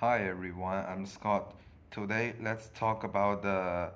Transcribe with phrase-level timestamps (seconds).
[0.00, 1.52] Hi everyone, I'm Scott.
[1.90, 3.90] Today let's talk about the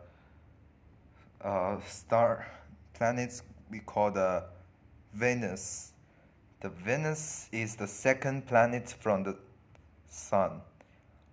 [1.42, 2.46] uh, star
[2.92, 4.44] planets we call the
[5.14, 5.92] Venus.
[6.60, 9.38] The Venus is the second planet from the
[10.11, 10.61] Sun.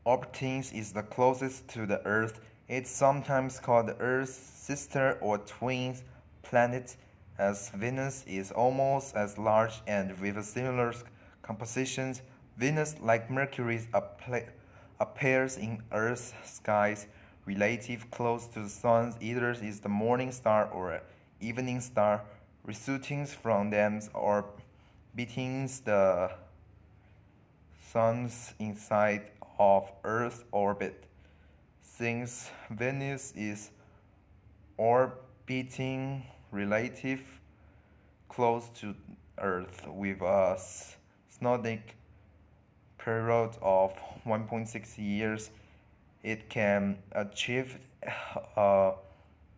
[0.05, 2.39] Orbiting is the closest to the Earth.
[2.69, 5.97] It's sometimes called the Earth's sister or twin
[6.43, 6.95] planet,
[7.37, 10.93] as Venus is almost as large and with a similar
[11.41, 12.15] composition.
[12.57, 13.81] Venus, like Mercury,
[15.01, 17.07] appears in Earth's skies
[17.45, 19.15] relative close to the Sun.
[19.19, 21.01] Either is the morning star or
[21.39, 22.21] evening star,
[22.63, 26.31] resulting from them orbiting the
[27.91, 29.23] Sun's inside
[29.59, 31.03] of Earth's orbit.
[31.81, 33.71] Since Venus is
[34.77, 37.21] orbiting relative
[38.29, 38.95] close to
[39.39, 40.57] Earth with a
[41.29, 41.81] synodic
[43.03, 43.93] period of
[44.25, 45.49] 1.6 years,
[46.23, 47.77] it can achieve
[48.57, 48.91] a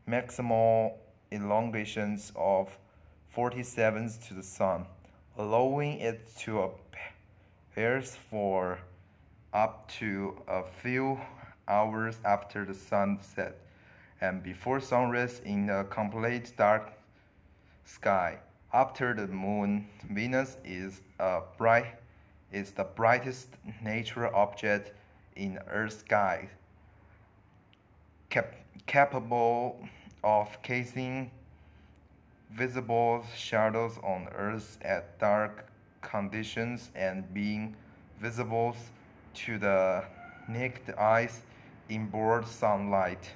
[0.08, 0.94] maximal
[1.31, 2.78] elongation of
[3.30, 4.86] 47 to the Sun,
[5.38, 6.70] allowing it to
[7.73, 8.80] appear for
[9.53, 11.20] up to a few
[11.68, 13.56] hours after the sunset
[14.22, 16.92] and before sunrise in a complete dark
[17.86, 18.38] sky.
[18.73, 22.03] After the moon, Venus is a bright
[22.54, 23.50] is the brightest
[23.82, 24.92] natural object
[25.36, 26.50] in Earth's sky,
[28.30, 28.54] cap
[28.86, 29.80] capable
[30.23, 31.31] of casting
[32.52, 35.66] visible shadows on Earth at dark
[36.02, 37.76] conditions and being
[38.20, 38.76] visible
[39.34, 40.04] to the
[40.48, 41.42] naked eyes
[41.90, 43.31] in broad sunlight.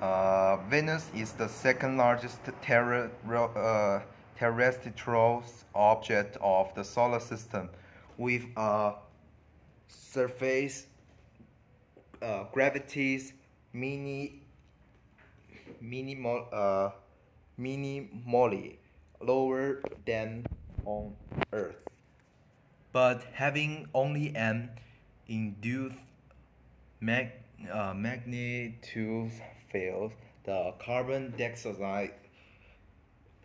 [0.00, 3.10] Uh, Venus is the second largest terra,
[3.56, 4.00] uh,
[4.38, 7.68] terrestrial object of the solar system
[8.18, 8.94] with a
[9.88, 10.86] surface
[12.22, 13.32] uh, gravities
[13.72, 14.42] mini
[15.80, 16.90] minimal uh,
[17.58, 18.76] minimally
[19.20, 20.46] lower than
[20.84, 21.14] on
[21.52, 21.76] Earth.
[22.92, 24.70] But having only an
[25.28, 25.96] induced
[27.00, 27.32] mag,
[27.70, 29.32] uh, magnitude
[29.70, 30.12] field,
[30.44, 32.12] the carbon dioxide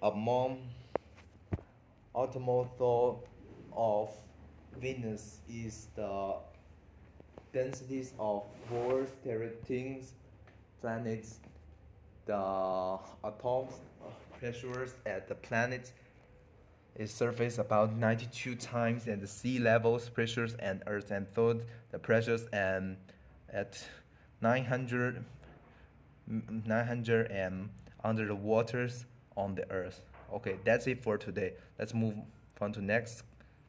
[0.02, 0.60] among
[2.16, 3.16] automotive
[3.74, 4.10] of
[4.80, 6.36] Venus is the
[7.54, 10.06] densities of four sterling
[10.82, 11.40] planets.
[12.26, 13.74] The atoms
[14.40, 15.92] pressures at the planet
[16.96, 22.00] its surface about 92 times and the sea levels pressures and earth and third the
[22.00, 22.98] pressures and
[23.54, 23.82] at
[24.42, 25.24] 900
[26.28, 27.70] 900 m
[28.04, 29.06] under the waters
[29.36, 30.02] on the earth.
[30.34, 31.54] Okay that's it for today.
[31.78, 32.16] Let's move
[32.60, 33.24] on to next